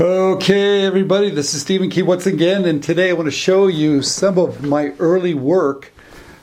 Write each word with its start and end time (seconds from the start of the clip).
Okay, 0.00 0.84
everybody, 0.84 1.30
this 1.30 1.54
is 1.54 1.60
Stephen 1.60 1.88
Key 1.88 2.02
once 2.02 2.26
again, 2.26 2.64
and 2.64 2.82
today 2.82 3.10
I 3.10 3.12
want 3.12 3.26
to 3.26 3.30
show 3.30 3.68
you 3.68 4.02
some 4.02 4.38
of 4.38 4.64
my 4.64 4.88
early 4.98 5.34
work, 5.34 5.92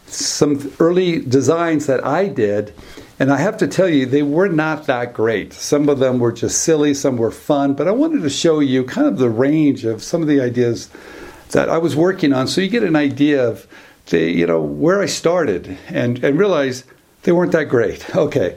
some 0.06 0.72
early 0.80 1.20
designs 1.20 1.86
that 1.88 2.06
I 2.06 2.30
did. 2.30 2.74
And 3.20 3.30
I 3.30 3.40
have 3.40 3.58
to 3.58 3.68
tell 3.68 3.90
you, 3.90 4.06
they 4.06 4.24
were 4.24 4.48
not 4.48 4.86
that 4.86 5.14
great. 5.14 5.52
Some 5.52 5.90
of 5.90 6.00
them 6.00 6.18
were 6.18 6.32
just 6.32 6.64
silly, 6.64 6.94
some 6.94 7.18
were 7.18 7.30
fun, 7.30 7.74
but 7.74 7.90
I 7.90 7.92
wanted 7.92 8.22
to 8.22 8.30
show 8.30 8.62
you 8.62 8.86
kind 8.86 9.06
of 9.06 9.18
the 9.18 9.30
range 9.30 9.84
of 9.84 10.02
some 10.02 10.22
of 10.22 10.30
the 10.30 10.40
ideas 10.40 10.90
that 11.50 11.68
I 11.68 11.78
was 11.78 11.94
working 11.94 12.32
on 12.32 12.48
so 12.48 12.62
you 12.62 12.70
get 12.70 12.84
an 12.84 12.96
idea 12.96 13.46
of 13.46 13.68
the, 14.06 14.32
you 14.32 14.48
know, 14.48 14.62
where 14.62 15.02
I 15.02 15.08
started 15.08 15.78
and, 15.90 16.24
and 16.24 16.40
realize 16.40 16.86
they 17.24 17.34
weren't 17.34 17.52
that 17.52 17.66
great. 17.66 18.06
Okay. 18.16 18.56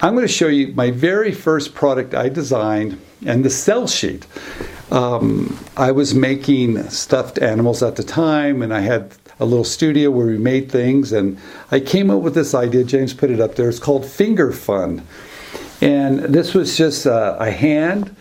I'm 0.00 0.14
going 0.14 0.26
to 0.26 0.32
show 0.32 0.48
you 0.48 0.74
my 0.74 0.90
very 0.90 1.32
first 1.32 1.74
product 1.74 2.14
I 2.14 2.28
designed 2.28 3.00
and 3.24 3.44
the 3.44 3.50
sell 3.50 3.86
sheet. 3.86 4.26
Um, 4.90 5.58
I 5.76 5.90
was 5.90 6.14
making 6.14 6.90
stuffed 6.90 7.38
animals 7.38 7.82
at 7.82 7.96
the 7.96 8.04
time, 8.04 8.60
and 8.60 8.74
I 8.74 8.80
had 8.80 9.14
a 9.40 9.46
little 9.46 9.64
studio 9.64 10.10
where 10.10 10.26
we 10.26 10.36
made 10.36 10.70
things, 10.70 11.12
and 11.12 11.38
I 11.70 11.80
came 11.80 12.10
up 12.10 12.20
with 12.20 12.34
this 12.34 12.54
idea. 12.54 12.84
James 12.84 13.14
put 13.14 13.30
it 13.30 13.40
up 13.40 13.54
there. 13.54 13.70
It's 13.70 13.78
called 13.78 14.04
Finger 14.04 14.52
Fun, 14.52 15.02
and 15.80 16.20
this 16.20 16.52
was 16.52 16.76
just 16.76 17.06
uh, 17.06 17.36
a 17.40 17.50
hand, 17.50 18.14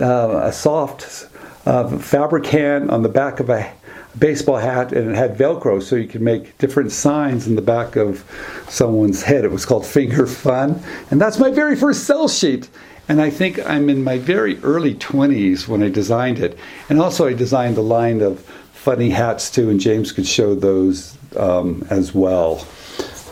uh, 0.00 0.40
a 0.44 0.52
soft 0.52 1.28
uh, 1.66 1.98
fabric 1.98 2.46
hand 2.46 2.90
on 2.90 3.02
the 3.02 3.08
back 3.08 3.38
of 3.38 3.50
a 3.50 3.70
baseball 4.18 4.56
hat 4.56 4.92
and 4.92 5.10
it 5.10 5.16
had 5.16 5.36
velcro 5.36 5.82
so 5.82 5.94
you 5.96 6.08
could 6.08 6.20
make 6.20 6.56
different 6.58 6.90
signs 6.90 7.46
in 7.46 7.54
the 7.54 7.62
back 7.62 7.96
of 7.96 8.24
someone's 8.68 9.22
head 9.22 9.44
it 9.44 9.50
was 9.50 9.64
called 9.64 9.86
finger 9.86 10.26
fun 10.26 10.82
and 11.10 11.20
that's 11.20 11.38
my 11.38 11.50
very 11.50 11.76
first 11.76 12.04
sell 12.04 12.28
sheet 12.28 12.68
and 13.08 13.22
I 13.22 13.30
think 13.30 13.58
I'm 13.66 13.88
in 13.88 14.04
my 14.04 14.18
very 14.18 14.58
early 14.62 14.94
20s 14.94 15.66
when 15.66 15.82
I 15.82 15.88
designed 15.88 16.40
it. 16.40 16.58
And 16.90 17.00
also, 17.00 17.26
I 17.26 17.32
designed 17.32 17.78
a 17.78 17.82
line 17.82 18.20
of 18.20 18.40
funny 18.72 19.08
hats 19.08 19.50
too, 19.50 19.70
and 19.70 19.80
James 19.80 20.12
could 20.12 20.26
show 20.26 20.54
those 20.54 21.16
um, 21.36 21.86
as 21.88 22.14
well. 22.14 22.66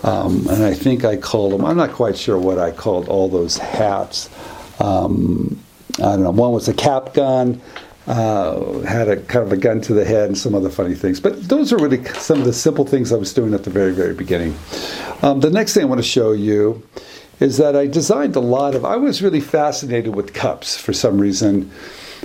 Um, 0.02 0.46
and 0.48 0.64
I 0.64 0.72
think 0.72 1.04
I 1.04 1.16
called 1.16 1.52
them, 1.52 1.64
I'm 1.64 1.76
not 1.76 1.92
quite 1.92 2.16
sure 2.16 2.38
what 2.38 2.58
I 2.58 2.70
called 2.70 3.08
all 3.08 3.28
those 3.28 3.58
hats. 3.58 4.30
Um, 4.80 5.60
I 5.98 6.02
don't 6.02 6.22
know, 6.22 6.30
one 6.30 6.52
was 6.52 6.68
a 6.68 6.74
cap 6.74 7.12
gun, 7.12 7.60
uh, 8.06 8.80
had 8.80 9.08
a 9.08 9.16
kind 9.16 9.44
of 9.44 9.52
a 9.52 9.56
gun 9.56 9.80
to 9.82 9.94
the 9.94 10.04
head, 10.04 10.28
and 10.28 10.38
some 10.38 10.54
other 10.54 10.70
funny 10.70 10.94
things. 10.94 11.20
But 11.20 11.48
those 11.48 11.72
are 11.72 11.78
really 11.78 12.04
some 12.04 12.38
of 12.38 12.44
the 12.44 12.52
simple 12.52 12.84
things 12.84 13.12
I 13.12 13.16
was 13.16 13.32
doing 13.32 13.54
at 13.54 13.64
the 13.64 13.70
very, 13.70 13.92
very 13.92 14.14
beginning. 14.14 14.56
Um, 15.22 15.40
the 15.40 15.50
next 15.50 15.74
thing 15.74 15.82
I 15.82 15.86
want 15.86 15.98
to 15.98 16.06
show 16.06 16.32
you 16.32 16.86
is 17.40 17.58
that 17.58 17.76
I 17.76 17.86
designed 17.86 18.36
a 18.36 18.40
lot 18.40 18.74
of. 18.74 18.84
I 18.84 18.96
was 18.96 19.22
really 19.22 19.40
fascinated 19.40 20.14
with 20.14 20.32
cups 20.32 20.76
for 20.76 20.92
some 20.92 21.18
reason. 21.18 21.70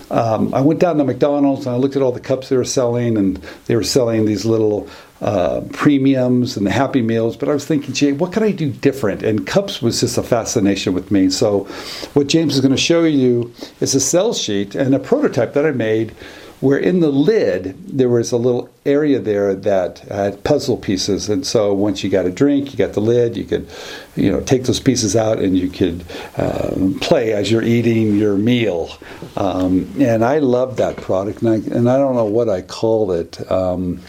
Um, 0.09 0.53
I 0.53 0.61
went 0.61 0.79
down 0.79 0.97
to 0.97 1.03
McDonald's 1.03 1.65
and 1.65 1.75
I 1.75 1.77
looked 1.77 1.95
at 1.95 2.01
all 2.01 2.11
the 2.11 2.19
cups 2.19 2.49
they 2.49 2.57
were 2.57 2.63
selling, 2.63 3.17
and 3.17 3.38
they 3.66 3.75
were 3.75 3.83
selling 3.83 4.25
these 4.25 4.45
little 4.45 4.88
uh, 5.22 5.61
premiums 5.72 6.58
and 6.58 6.66
the 6.66 6.72
Happy 6.72 7.02
Meals. 7.02 7.38
But 7.38 7.50
I 7.50 7.53
was 7.53 7.66
thinking, 7.66 7.94
gee, 7.94 8.11
what 8.11 8.33
can 8.33 8.44
I 8.44 8.52
do 8.52 8.72
different? 8.72 9.23
And 9.23 9.45
cups 9.45 9.81
was 9.81 10.00
just 10.00 10.17
a 10.17 10.23
fascination 10.23 10.94
with 10.94 11.11
me. 11.11 11.30
So, 11.30 11.66
what 12.13 12.28
James 12.28 12.55
is 12.55 12.61
going 12.61 12.72
to 12.72 12.78
show 12.78 13.03
you 13.03 13.53
is 13.80 13.95
a 13.95 14.00
sell 14.00 14.33
sheet 14.33 14.75
and 14.75 14.94
a 14.95 15.00
prototype 15.00 15.53
that 15.53 15.66
I 15.66 15.72
made 15.72 16.13
where 16.61 16.78
in 16.78 17.00
the 17.00 17.09
lid 17.09 17.75
there 17.88 18.08
was 18.08 18.31
a 18.31 18.38
little 18.38 18.69
area 18.86 19.19
there 19.19 19.53
that 19.53 20.00
had 20.00 20.44
puzzle 20.44 20.78
pieces 20.78 21.28
and 21.28 21.45
so 21.45 21.73
once 21.73 22.03
you 22.03 22.09
got 22.09 22.25
a 22.25 22.31
drink 22.31 22.72
you 22.72 22.78
got 22.78 22.94
the 22.94 23.02
lid 23.02 23.35
you 23.35 23.44
could 23.44 23.67
you 24.16 24.31
know 24.31 24.39
take 24.41 24.63
those 24.66 24.80
pieces 24.80 25.16
out 25.16 25.39
and 25.39 25.58
you 25.58 25.67
could 25.67 26.06
um, 26.38 26.97
play 27.00 27.33
as 27.33 27.52
you're 27.52 27.63
eating 27.63 28.16
your 28.16 28.35
meal 28.38 28.95
um, 29.38 29.91
and 30.00 30.23
i 30.23 30.38
love 30.38 30.78
that 30.78 30.95
product 30.97 31.41
and 31.41 31.50
I, 31.50 31.56
and 31.75 31.89
I 31.89 31.97
don't 31.97 32.16
know 32.16 32.25
what 32.25 32.47
i 32.47 32.61
called 32.61 33.11
it 33.11 33.52
um, 33.52 34.00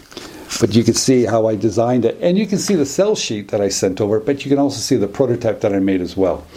but 0.63 0.73
you 0.73 0.81
can 0.85 0.93
see 0.93 1.25
how 1.25 1.45
I 1.45 1.57
designed 1.57 2.05
it, 2.05 2.17
and 2.21 2.37
you 2.37 2.47
can 2.47 2.57
see 2.57 2.75
the 2.75 2.85
sell 2.85 3.17
sheet 3.17 3.49
that 3.49 3.59
I 3.59 3.67
sent 3.67 3.99
over. 3.99 4.21
But 4.21 4.45
you 4.45 4.49
can 4.49 4.59
also 4.59 4.79
see 4.79 4.95
the 4.95 5.09
prototype 5.09 5.59
that 5.59 5.73
I 5.73 5.79
made 5.79 5.99
as 5.99 6.15
well. 6.15 6.47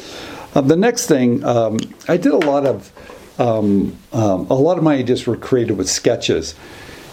Uh, 0.55 0.61
the 0.61 0.77
next 0.77 1.07
thing, 1.07 1.43
um, 1.43 1.79
I 2.07 2.17
did 2.17 2.31
a 2.31 2.39
lot 2.39 2.67
of 2.67 2.93
um, 3.41 3.99
um, 4.13 4.47
a 4.49 4.55
lot 4.55 4.79
of 4.79 4.85
my 4.85 4.95
ideas 4.95 5.27
were 5.27 5.37
created 5.37 5.77
with 5.77 5.91
sketches. 5.91 6.55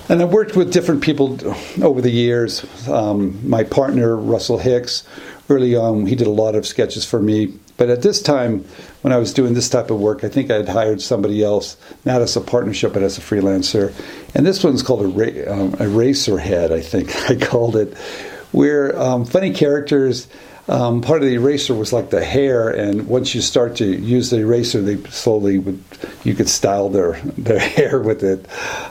And 0.08 0.22
I 0.22 0.26
worked 0.26 0.56
with 0.56 0.72
different 0.72 1.02
people 1.02 1.40
over 1.84 2.00
the 2.00 2.12
years. 2.12 2.64
Um, 2.88 3.40
my 3.50 3.64
partner, 3.64 4.16
Russell 4.16 4.60
Hicks, 4.60 5.04
early 5.50 5.76
on, 5.76 6.06
he 6.06 6.14
did 6.14 6.28
a 6.28 6.38
lot 6.44 6.54
of 6.54 6.68
sketches 6.68 7.06
for 7.06 7.20
me. 7.20 7.54
But 7.78 7.90
at 7.90 8.02
this 8.02 8.22
time, 8.22 8.66
when 9.02 9.14
I 9.14 9.18
was 9.18 9.34
doing 9.34 9.54
this 9.54 9.70
type 9.70 9.90
of 9.90 10.00
work, 10.00 10.24
I 10.24 10.30
think 10.30 10.52
I 10.52 10.56
had 10.56 10.70
hired 10.70 11.02
somebody 11.02 11.44
else, 11.44 11.78
not 12.06 12.22
as 12.22 12.36
a 12.36 12.42
partnership, 12.42 12.94
but 12.94 13.04
as 13.04 13.18
a 13.18 13.22
freelancer. 13.22 13.94
And 14.36 14.46
this 14.46 14.64
one's 14.64 14.84
called 14.84 15.02
a, 15.02 15.52
um, 15.52 15.72
Eraserhead, 15.74 16.72
I 16.72 16.82
think 16.82 17.16
I 17.30 17.36
called 17.36 17.76
it, 17.76 17.98
where 18.52 18.98
um, 19.00 19.26
funny 19.26 19.54
characters 19.54 20.28
um, 20.70 21.02
part 21.02 21.22
of 21.22 21.28
the 21.28 21.36
eraser 21.36 21.74
was 21.74 21.92
like 21.92 22.10
the 22.10 22.24
hair, 22.24 22.70
and 22.70 23.08
once 23.08 23.36
you 23.36 23.42
start 23.42 23.76
to 23.78 23.86
use 23.86 24.30
the 24.30 24.40
eraser, 24.40 24.82
they 24.82 24.98
slowly 25.10 25.58
would 25.60 25.84
you 26.24 26.36
could 26.36 26.48
style 26.48 26.88
their 26.90 27.14
their 27.38 27.60
hair 27.60 28.00
with 28.00 28.24
it. 28.24 28.46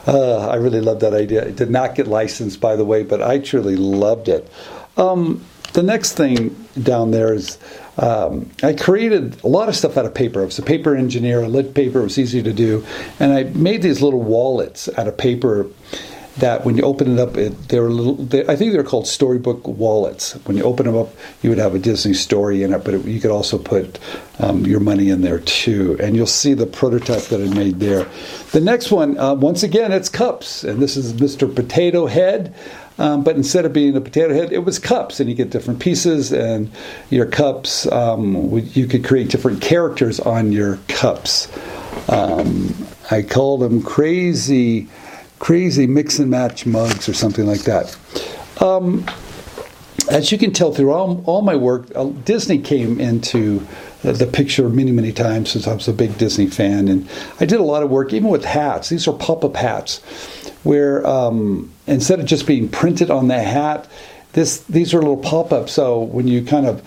Uh, 0.07 0.49
I 0.49 0.55
really 0.55 0.81
loved 0.81 1.01
that 1.01 1.13
idea. 1.13 1.43
It 1.43 1.55
did 1.55 1.71
not 1.71 1.95
get 1.95 2.07
licensed, 2.07 2.61
by 2.61 2.75
the 2.75 2.85
way, 2.85 3.03
but 3.03 3.23
I 3.23 3.39
truly 3.39 3.75
loved 3.75 4.29
it. 4.29 4.47
Um, 4.97 5.43
the 5.73 5.81
next 5.81 6.13
thing 6.13 6.49
down 6.81 7.09
there 7.09 7.33
is 7.33 7.57
um, 7.97 8.49
I 8.63 8.73
created 8.73 9.43
a 9.43 9.47
lot 9.47 9.69
of 9.69 9.75
stuff 9.75 9.97
out 9.97 10.05
of 10.05 10.13
paper. 10.13 10.41
I 10.41 10.45
was 10.45 10.59
a 10.59 10.63
paper 10.63 10.95
engineer. 10.95 11.43
I 11.43 11.47
lit 11.47 11.73
paper. 11.73 11.99
It 11.99 12.03
was 12.03 12.19
easy 12.19 12.41
to 12.41 12.53
do, 12.53 12.85
and 13.19 13.33
I 13.33 13.43
made 13.43 13.81
these 13.81 14.01
little 14.01 14.21
wallets 14.21 14.89
out 14.97 15.07
of 15.07 15.17
paper 15.17 15.67
that 16.37 16.65
when 16.65 16.75
you 16.75 16.83
open 16.83 17.13
it 17.13 17.19
up, 17.19 17.37
it, 17.37 17.69
they 17.69 17.79
were 17.79 17.89
little. 17.89 18.15
They, 18.15 18.45
I 18.47 18.55
think 18.55 18.73
they're 18.73 18.83
called 18.83 19.07
storybook 19.07 19.67
wallets. 19.67 20.33
When 20.45 20.57
you 20.57 20.63
open 20.63 20.85
them 20.85 20.97
up, 20.97 21.09
you 21.41 21.49
would 21.49 21.59
have 21.59 21.75
a 21.75 21.79
Disney 21.79 22.13
story 22.13 22.63
in 22.63 22.73
it, 22.73 22.83
but 22.83 22.95
it, 22.95 23.05
you 23.05 23.19
could 23.19 23.31
also 23.31 23.57
put 23.57 23.99
um, 24.39 24.65
your 24.65 24.79
money 24.79 25.09
in 25.09 25.21
there 25.21 25.39
too. 25.39 25.97
And 25.99 26.15
you'll 26.15 26.25
see 26.25 26.53
the 26.53 26.65
prototype 26.65 27.23
that 27.25 27.41
I 27.41 27.53
made 27.53 27.79
there. 27.79 28.07
The 28.51 28.61
next 28.61 28.91
one, 28.91 29.17
uh, 29.17 29.35
once 29.35 29.63
again, 29.63 29.91
it's 29.91 30.09
cups, 30.09 30.63
and 30.63 30.81
this 30.81 30.97
is 30.97 31.13
Mr. 31.13 31.53
Potato 31.53 32.07
Head. 32.07 32.53
Um, 32.99 33.23
but 33.23 33.35
instead 33.35 33.65
of 33.65 33.73
being 33.73 33.95
a 33.95 34.01
potato 34.01 34.33
head, 34.33 34.51
it 34.51 34.65
was 34.65 34.77
cups, 34.77 35.19
and 35.19 35.29
you 35.29 35.35
get 35.35 35.49
different 35.49 35.79
pieces, 35.79 36.31
and 36.31 36.71
your 37.09 37.25
cups, 37.25 37.91
um, 37.91 38.49
you 38.73 38.85
could 38.85 39.03
create 39.03 39.29
different 39.29 39.61
characters 39.61 40.19
on 40.19 40.51
your 40.51 40.77
cups. 40.87 41.51
Um, 42.07 42.75
I 43.09 43.21
call 43.23 43.57
them 43.57 43.81
crazy 43.81 44.87
crazy 45.43 45.85
mix 45.85 46.19
and 46.19 46.29
match 46.29 46.65
mugs 46.65 47.09
or 47.09 47.13
something 47.13 47.45
like 47.45 47.63
that. 47.63 47.97
Um, 48.61 49.05
as 50.09 50.31
you 50.31 50.37
can 50.37 50.53
tell 50.53 50.73
through 50.73 50.93
all, 50.93 51.21
all 51.25 51.41
my 51.41 51.57
work, 51.57 51.91
uh, 51.97 52.05
Disney 52.23 52.59
came 52.59 52.97
into 53.01 53.67
the 54.03 54.27
picture 54.27 54.69
many, 54.69 54.91
many 54.91 55.11
times 55.11 55.51
since 55.51 55.67
I 55.67 55.73
was 55.73 55.87
a 55.87 55.93
big 55.93 56.17
Disney 56.17 56.47
fan. 56.47 56.87
And 56.87 57.09
I 57.39 57.45
did 57.45 57.59
a 57.59 57.63
lot 57.63 57.83
of 57.83 57.89
work, 57.89 58.13
even 58.13 58.29
with 58.29 58.45
hats. 58.45 58.89
These 58.89 59.07
are 59.07 59.13
pop 59.13 59.43
up 59.43 59.55
hats, 59.55 59.99
where 60.63 61.05
um, 61.07 61.71
instead 61.87 62.19
of 62.19 62.25
just 62.25 62.45
being 62.45 62.69
printed 62.69 63.09
on 63.09 63.27
the 63.27 63.41
hat, 63.41 63.87
this 64.33 64.61
these 64.63 64.93
are 64.93 64.99
little 64.99 65.17
pop 65.17 65.51
ups. 65.53 65.73
So 65.73 66.01
when 66.01 66.27
you 66.27 66.43
kind 66.43 66.65
of 66.65 66.81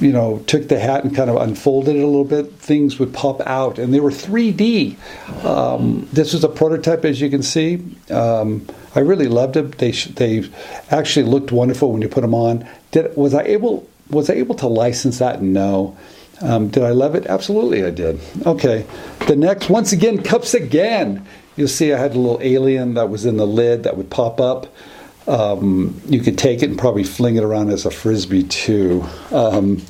you 0.00 0.12
know, 0.12 0.38
took 0.46 0.68
the 0.68 0.78
hat 0.78 1.04
and 1.04 1.14
kind 1.14 1.28
of 1.28 1.36
unfolded 1.36 1.96
it 1.96 2.02
a 2.02 2.06
little 2.06 2.24
bit, 2.24 2.52
things 2.54 2.98
would 2.98 3.12
pop 3.12 3.40
out, 3.46 3.78
and 3.78 3.92
they 3.92 4.00
were 4.00 4.10
3D. 4.10 4.96
Um, 5.44 6.08
this 6.12 6.32
was 6.32 6.44
a 6.44 6.48
prototype, 6.48 7.04
as 7.04 7.20
you 7.20 7.30
can 7.30 7.42
see. 7.42 7.84
Um, 8.10 8.66
I 8.94 9.00
really 9.00 9.26
loved 9.26 9.54
them. 9.54 9.70
They 9.72 9.90
they 9.92 10.48
actually 10.90 11.26
looked 11.26 11.52
wonderful 11.52 11.92
when 11.92 12.02
you 12.02 12.08
put 12.08 12.20
them 12.20 12.34
on. 12.34 12.68
Did 12.90 13.16
was 13.16 13.34
I 13.34 13.42
able 13.42 13.88
was 14.10 14.30
I 14.30 14.34
able 14.34 14.54
to 14.56 14.68
license 14.68 15.18
that? 15.18 15.42
No. 15.42 15.96
Um, 16.40 16.68
did 16.68 16.82
I 16.82 16.90
love 16.90 17.14
it? 17.14 17.26
Absolutely, 17.26 17.84
I 17.84 17.90
did. 17.90 18.20
Okay. 18.46 18.86
The 19.26 19.36
next, 19.36 19.68
once 19.68 19.92
again, 19.92 20.22
cups 20.22 20.54
again. 20.54 21.26
You'll 21.56 21.68
see 21.68 21.92
I 21.92 21.98
had 21.98 22.14
a 22.14 22.18
little 22.18 22.40
alien 22.40 22.94
that 22.94 23.08
was 23.08 23.26
in 23.26 23.36
the 23.36 23.46
lid 23.46 23.82
that 23.82 23.96
would 23.96 24.10
pop 24.10 24.40
up. 24.40 24.68
Um, 25.26 26.00
you 26.06 26.20
could 26.20 26.38
take 26.38 26.62
it 26.62 26.70
and 26.70 26.78
probably 26.78 27.04
fling 27.04 27.36
it 27.36 27.44
around 27.44 27.70
as 27.70 27.84
a 27.84 27.90
frisbee 27.90 28.44
too. 28.44 29.04
Um, 29.30 29.82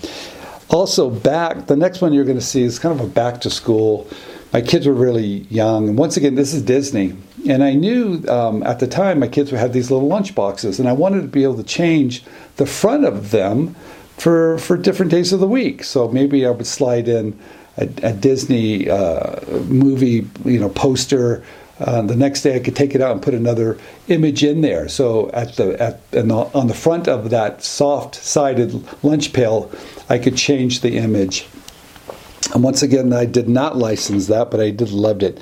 also, 0.70 1.08
back 1.08 1.66
the 1.66 1.76
next 1.76 2.00
one 2.00 2.12
you're 2.12 2.24
going 2.24 2.38
to 2.38 2.44
see 2.44 2.62
is 2.62 2.78
kind 2.78 2.98
of 2.98 3.06
a 3.06 3.08
back 3.08 3.40
to 3.42 3.50
school. 3.50 4.08
My 4.52 4.62
kids 4.62 4.86
were 4.86 4.94
really 4.94 5.46
young, 5.50 5.88
and 5.88 5.98
once 5.98 6.16
again, 6.16 6.34
this 6.34 6.54
is 6.54 6.62
Disney. 6.62 7.14
And 7.48 7.62
I 7.62 7.74
knew 7.74 8.24
um, 8.28 8.62
at 8.62 8.80
the 8.80 8.86
time 8.86 9.20
my 9.20 9.28
kids 9.28 9.52
would 9.52 9.60
have 9.60 9.72
these 9.72 9.90
little 9.90 10.08
lunch 10.08 10.34
boxes, 10.34 10.80
and 10.80 10.88
I 10.88 10.92
wanted 10.92 11.22
to 11.22 11.28
be 11.28 11.42
able 11.44 11.56
to 11.56 11.62
change 11.62 12.24
the 12.56 12.66
front 12.66 13.04
of 13.04 13.30
them 13.30 13.76
for 14.18 14.58
for 14.58 14.76
different 14.76 15.10
days 15.10 15.32
of 15.32 15.40
the 15.40 15.48
week. 15.48 15.84
So 15.84 16.08
maybe 16.08 16.46
I 16.46 16.50
would 16.50 16.66
slide 16.66 17.08
in 17.08 17.38
a, 17.76 17.88
a 18.02 18.12
Disney 18.12 18.90
uh, 18.90 19.40
movie, 19.68 20.26
you 20.44 20.58
know, 20.60 20.68
poster 20.68 21.42
uh, 21.80 22.02
the 22.02 22.16
next 22.16 22.42
day, 22.42 22.56
I 22.56 22.58
could 22.58 22.74
take 22.74 22.96
it 22.96 23.00
out 23.00 23.12
and 23.12 23.22
put 23.22 23.34
another 23.34 23.78
image 24.08 24.42
in 24.42 24.62
there. 24.62 24.88
So 24.88 25.30
at 25.30 25.54
the 25.56 25.80
at 25.80 26.10
the, 26.10 26.20
on 26.52 26.66
the 26.66 26.74
front 26.74 27.06
of 27.06 27.30
that 27.30 27.62
soft-sided 27.62 29.04
lunch 29.04 29.32
pail, 29.32 29.70
I 30.08 30.18
could 30.18 30.36
change 30.36 30.80
the 30.80 30.96
image. 30.96 31.46
And 32.52 32.64
once 32.64 32.82
again, 32.82 33.12
I 33.12 33.26
did 33.26 33.48
not 33.48 33.76
license 33.76 34.26
that, 34.26 34.50
but 34.50 34.58
I 34.58 34.70
did 34.70 34.90
loved 34.90 35.22
it. 35.22 35.40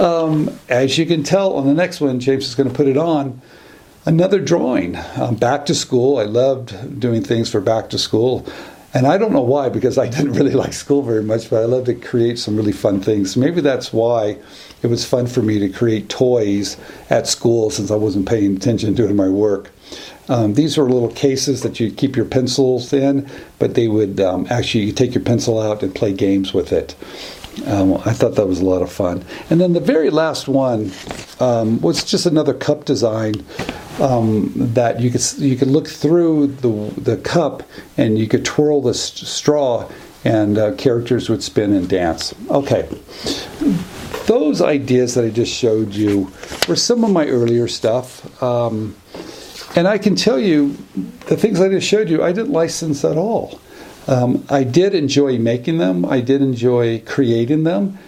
um, 0.00 0.50
as 0.68 0.98
you 0.98 1.06
can 1.06 1.22
tell 1.22 1.54
on 1.54 1.66
the 1.66 1.74
next 1.74 2.00
one, 2.00 2.20
James 2.20 2.46
is 2.46 2.54
going 2.54 2.68
to 2.68 2.74
put 2.74 2.88
it 2.88 2.96
on. 2.96 3.40
Another 4.04 4.40
drawing. 4.40 4.96
Um, 5.14 5.36
back 5.36 5.64
to 5.66 5.76
school. 5.76 6.18
I 6.18 6.24
loved 6.24 6.98
doing 6.98 7.22
things 7.22 7.48
for 7.48 7.60
back 7.60 7.88
to 7.90 7.98
school. 7.98 8.44
And 8.92 9.06
I 9.06 9.16
don't 9.16 9.32
know 9.32 9.42
why, 9.42 9.68
because 9.68 9.96
I 9.96 10.08
didn't 10.10 10.32
really 10.32 10.54
like 10.54 10.72
school 10.72 11.02
very 11.02 11.22
much, 11.22 11.48
but 11.48 11.62
I 11.62 11.66
love 11.66 11.84
to 11.84 11.94
create 11.94 12.40
some 12.40 12.56
really 12.56 12.72
fun 12.72 13.00
things. 13.00 13.36
Maybe 13.36 13.60
that's 13.60 13.92
why 13.92 14.38
it 14.82 14.88
was 14.88 15.04
fun 15.04 15.28
for 15.28 15.40
me 15.40 15.60
to 15.60 15.68
create 15.68 16.08
toys 16.08 16.76
at 17.10 17.28
school 17.28 17.70
since 17.70 17.92
I 17.92 17.94
wasn't 17.94 18.28
paying 18.28 18.56
attention 18.56 18.96
to 18.96 19.14
my 19.14 19.28
work. 19.28 19.70
Um, 20.28 20.54
these 20.54 20.76
were 20.76 20.90
little 20.90 21.12
cases 21.12 21.62
that 21.62 21.78
you 21.78 21.92
keep 21.92 22.16
your 22.16 22.24
pencils 22.24 22.92
in, 22.92 23.28
but 23.60 23.74
they 23.74 23.86
would 23.86 24.20
um, 24.20 24.48
actually 24.50 24.84
you 24.84 24.92
take 24.92 25.14
your 25.14 25.22
pencil 25.22 25.60
out 25.60 25.82
and 25.82 25.94
play 25.94 26.12
games 26.12 26.52
with 26.52 26.72
it. 26.72 26.96
Um, 27.66 27.94
I 28.04 28.12
thought 28.14 28.34
that 28.34 28.46
was 28.46 28.60
a 28.60 28.64
lot 28.64 28.82
of 28.82 28.90
fun. 28.90 29.24
And 29.50 29.60
then 29.60 29.74
the 29.74 29.80
very 29.80 30.10
last 30.10 30.48
one 30.48 30.90
um, 31.38 31.80
was 31.80 32.02
just 32.02 32.24
another 32.24 32.54
cup 32.54 32.84
design 32.84 33.44
um, 34.00 34.52
that 34.54 35.00
you 35.00 35.10
could 35.10 35.22
you 35.38 35.56
could 35.56 35.68
look 35.68 35.88
through 35.88 36.46
the 36.46 37.00
the 37.00 37.16
cup 37.18 37.62
and 37.96 38.18
you 38.18 38.26
could 38.28 38.44
twirl 38.44 38.80
the 38.80 38.94
st- 38.94 39.28
straw 39.28 39.88
and 40.24 40.58
uh, 40.58 40.74
characters 40.76 41.28
would 41.28 41.42
spin 41.42 41.72
and 41.72 41.88
dance. 41.88 42.34
Okay. 42.48 42.88
Those 44.26 44.62
ideas 44.62 45.14
that 45.14 45.24
I 45.24 45.30
just 45.30 45.52
showed 45.52 45.94
you 45.94 46.32
were 46.68 46.76
some 46.76 47.04
of 47.04 47.10
my 47.10 47.26
earlier 47.26 47.66
stuff. 47.66 48.42
Um, 48.42 48.94
and 49.74 49.88
I 49.88 49.98
can 49.98 50.14
tell 50.14 50.38
you, 50.38 50.76
the 51.26 51.36
things 51.36 51.60
I 51.60 51.68
just 51.68 51.86
showed 51.88 52.08
you, 52.08 52.22
I 52.22 52.32
didn't 52.32 52.52
license 52.52 53.04
at 53.04 53.16
all. 53.16 53.58
Um, 54.06 54.44
I 54.50 54.64
did 54.64 54.94
enjoy 54.94 55.38
making 55.38 55.78
them, 55.78 56.04
I 56.04 56.20
did 56.20 56.42
enjoy 56.42 57.00
creating 57.00 57.64
them, 57.64 57.98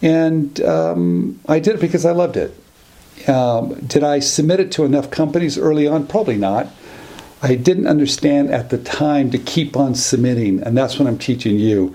and 0.00 0.60
um, 0.62 1.40
I 1.46 1.58
did 1.58 1.74
it 1.74 1.80
because 1.80 2.04
I 2.04 2.12
loved 2.12 2.36
it. 2.36 2.54
Um, 3.28 3.74
did 3.86 4.04
I 4.04 4.20
submit 4.20 4.60
it 4.60 4.72
to 4.72 4.84
enough 4.84 5.10
companies 5.10 5.58
early 5.58 5.86
on? 5.86 6.06
Probably 6.06 6.36
not. 6.36 6.68
I 7.42 7.54
didn't 7.54 7.86
understand 7.86 8.50
at 8.50 8.70
the 8.70 8.78
time 8.78 9.30
to 9.30 9.38
keep 9.38 9.76
on 9.76 9.94
submitting, 9.94 10.62
and 10.62 10.76
that's 10.76 10.98
what 10.98 11.08
I'm 11.08 11.18
teaching 11.18 11.58
you. 11.58 11.92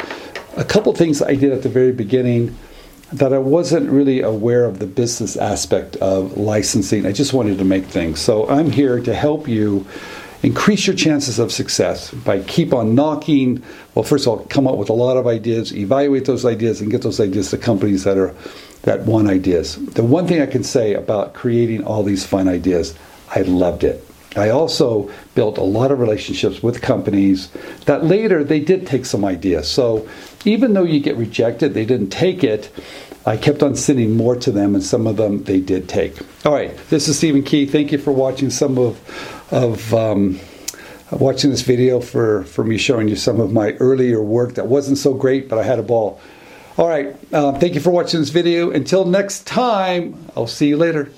A 0.58 0.64
couple 0.64 0.94
things 0.94 1.22
I 1.22 1.36
did 1.36 1.52
at 1.52 1.62
the 1.62 1.70
very 1.70 1.92
beginning 1.92 2.58
that 3.14 3.32
I 3.32 3.38
wasn't 3.38 3.90
really 3.90 4.22
aware 4.22 4.66
of 4.66 4.80
the 4.80 4.88
business 4.88 5.38
aspect 5.38 5.96
of 5.98 6.38
licensing. 6.38 7.06
I 7.06 7.12
just 7.12 7.34
wanted 7.34 7.60
to 7.60 7.64
make 7.64 7.86
things. 7.86 8.20
So 8.20 8.50
I'm 8.50 8.72
here 8.72 9.00
to 9.00 9.14
help 9.14 9.48
you 9.48 9.86
increase 10.42 10.88
your 10.88 10.96
chances 10.96 11.40
of 11.40 11.52
success 11.52 12.12
by 12.12 12.40
keep 12.44 12.74
on 12.74 12.96
knocking. 12.96 13.62
Well, 13.94 14.04
first 14.04 14.26
of 14.26 14.30
all, 14.30 14.46
come 14.46 14.68
up 14.68 14.78
with 14.78 14.90
a 14.90 14.94
lot 14.94 15.18
of 15.18 15.28
ideas, 15.28 15.76
evaluate 15.76 16.26
those 16.26 16.46
ideas, 16.46 16.82
and 16.82 16.90
get 16.90 17.04
those 17.04 17.20
ideas 17.20 17.52
to 17.52 17.58
companies 17.58 18.04
that 18.04 18.18
are 18.18 18.34
that 18.86 19.02
one 19.02 19.28
ideas. 19.28 19.76
The 19.76 20.04
one 20.04 20.28
thing 20.28 20.42
I 20.42 20.46
can 20.46 20.64
say 20.64 20.94
about 20.94 21.34
creating 21.34 21.84
all 21.84 22.04
these 22.04 22.26
fun 22.26 22.48
ideas, 22.48 22.96
I 23.36 23.42
loved 23.42 23.84
it. 23.84 24.04
I 24.36 24.50
also 24.50 25.10
built 25.34 25.58
a 25.58 25.64
lot 25.64 25.92
of 25.92 26.00
relationships 26.00 26.62
with 26.62 26.82
companies 26.82 27.50
that 27.86 28.04
later 28.04 28.44
they 28.44 28.60
did 28.60 28.86
take 28.86 29.06
some 29.06 29.26
ideas. 29.26 29.70
So 29.70 30.08
even 30.44 30.74
though 30.74 30.84
you 30.84 31.00
get 31.00 31.16
rejected, 31.16 31.74
they 31.74 31.86
didn't 31.86 32.10
take 32.10 32.44
it. 32.44 32.70
I 33.26 33.38
kept 33.38 33.64
on 33.64 33.76
sending 33.76 34.16
more 34.16 34.36
to 34.36 34.52
them, 34.52 34.76
and 34.76 34.84
some 34.84 35.08
of 35.08 35.18
them 35.18 35.44
they 35.46 35.60
did 35.60 35.90
take. 35.90 36.20
All 36.46 36.54
right, 36.54 36.78
this 36.90 37.08
is 37.08 37.18
Stephen 37.18 37.42
Key. 37.42 37.66
Thank 37.66 37.92
you 37.92 37.98
for 37.98 38.12
watching 38.12 38.52
some 38.52 38.78
of 38.78 39.00
of 39.52 39.92
um, 39.96 40.40
watching 41.12 41.50
this 41.50 41.62
video 41.62 42.00
for 42.02 42.44
for 42.44 42.64
me 42.64 42.78
showing 42.78 43.08
you 43.08 43.16
some 43.16 43.40
of 43.40 43.52
my 43.52 43.72
earlier 43.74 44.22
work 44.22 44.56
that 44.56 44.68
wasn't 44.68 45.00
so 45.00 45.16
great, 45.16 45.50
but 45.50 45.58
I 45.58 45.64
had 45.64 45.80
a 45.80 45.84
ball. 45.84 46.20
All 46.78 46.90
right, 46.90 47.16
uh, 47.32 47.54
thank 47.54 47.74
you 47.74 47.80
for 47.80 47.90
watching 47.90 48.20
this 48.20 48.32
video. 48.32 48.70
Until 48.70 49.06
next 49.06 49.48
time, 49.48 50.30
I'll 50.36 50.46
see 50.46 50.68
you 50.68 50.76
later. 50.76 51.10